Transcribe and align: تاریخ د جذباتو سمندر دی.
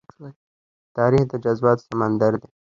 تاریخ 0.97 1.23
د 1.29 1.33
جذباتو 1.43 1.87
سمندر 1.89 2.33
دی. 2.41 2.49